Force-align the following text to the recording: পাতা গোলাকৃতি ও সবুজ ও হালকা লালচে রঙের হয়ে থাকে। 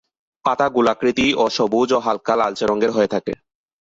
পাতা 0.45 0.67
গোলাকৃতি 0.75 1.27
ও 1.35 1.45
সবুজ 1.57 1.89
ও 1.93 1.99
হালকা 2.05 2.33
লালচে 2.35 2.65
রঙের 2.67 2.91
হয়ে 2.93 3.11
থাকে। 3.13 3.33